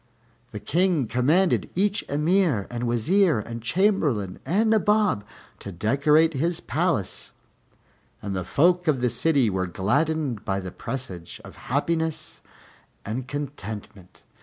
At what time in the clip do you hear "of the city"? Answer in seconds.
8.87-9.47